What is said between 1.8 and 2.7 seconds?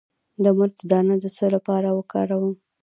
وکاروم؟